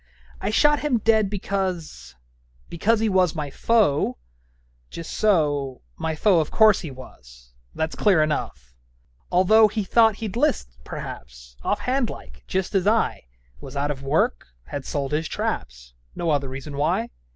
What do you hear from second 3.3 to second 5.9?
my foe, Just so: